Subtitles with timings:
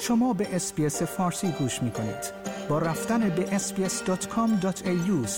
[0.00, 2.32] شما به اسپیس فارسی گوش می کنید.
[2.68, 5.28] با رفتن به sbs.com.au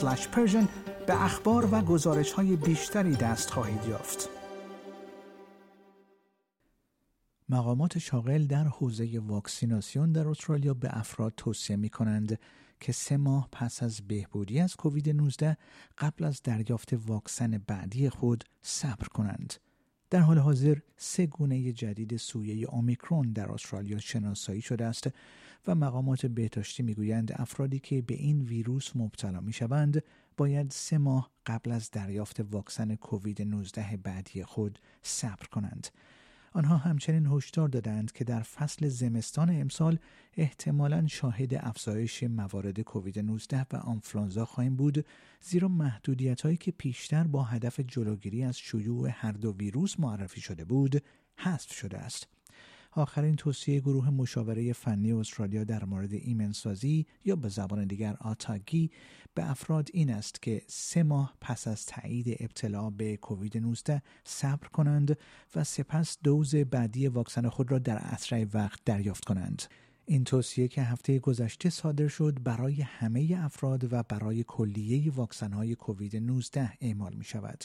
[1.06, 4.28] به اخبار و گزارش های بیشتری دست خواهید یافت.
[7.48, 12.38] مقامات شاغل در حوزه واکسیناسیون در استرالیا به افراد توصیه می کنند
[12.80, 15.56] که سه ماه پس از بهبودی از کووید 19
[15.98, 19.54] قبل از دریافت واکسن بعدی خود صبر کنند.
[20.10, 25.10] در حال حاضر سه گونه جدید سویه اومیکرون در استرالیا شناسایی شده است
[25.66, 30.02] و مقامات بهداشتی می‌گویند افرادی که به این ویروس مبتلا می شوند
[30.36, 35.88] باید سه ماه قبل از دریافت واکسن کووید 19 بعدی خود صبر کنند.
[36.52, 39.98] آنها همچنین هشدار دادند که در فصل زمستان امسال
[40.36, 45.06] احتمالا شاهد افزایش موارد کووید 19 و آنفلانزا خواهیم بود
[45.40, 50.64] زیرا محدودیت هایی که پیشتر با هدف جلوگیری از شیوع هر دو ویروس معرفی شده
[50.64, 51.02] بود
[51.36, 52.37] حذف شده است.
[52.98, 58.90] آخرین توصیه گروه مشاوره فنی استرالیا در مورد ایمنسازی یا به زبان دیگر آتاگی
[59.34, 64.68] به افراد این است که سه ماه پس از تایید ابتلا به کووید 19 صبر
[64.68, 65.18] کنند
[65.54, 69.62] و سپس دوز بعدی واکسن خود را در اسرع وقت دریافت کنند.
[70.06, 75.74] این توصیه که هفته گذشته صادر شد برای همه افراد و برای کلیه واکسن های
[75.74, 77.64] کووید 19 اعمال می شود.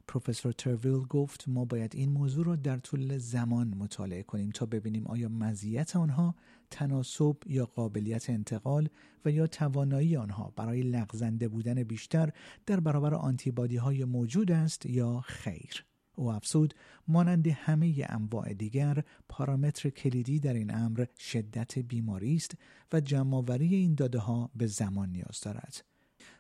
[0.07, 5.07] پروفسور ترویل گفت ما باید این موضوع را در طول زمان مطالعه کنیم تا ببینیم
[5.07, 6.35] آیا مزیت آنها
[6.71, 8.89] تناسب یا قابلیت انتقال
[9.25, 12.31] و یا توانایی آنها برای لغزنده بودن بیشتر
[12.67, 15.85] در برابر آنتیبادی های موجود است یا خیر.
[16.17, 16.75] او افسود
[17.09, 22.55] مانند همه انواع دیگر پارامتر کلیدی در این امر شدت بیماری است
[22.93, 25.94] و جمعآوری این داده ها به زمان نیاز دارد.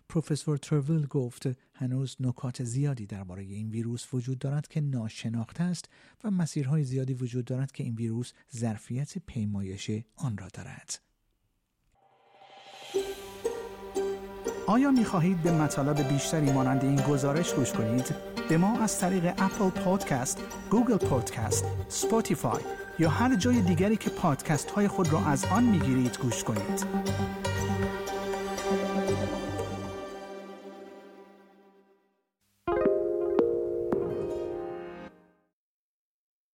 [0.08, 5.88] پروفسور ترویل گفت هنوز نکات زیادی درباره این ویروس وجود دارد که ناشناخته است
[6.24, 10.98] و مسیرهای زیادی وجود دارد که این ویروس ظرفیت پیمایش آن را دارد.
[14.66, 18.14] آیا می خواهید به مطالب بیشتری مانند این گزارش گوش کنید؟
[18.48, 22.62] به ما از طریق Apple Podcast، Google Podcast، Spotify
[22.98, 26.86] یا هر جای دیگری که پادکست های خود را از آن می گیرید گوش کنید؟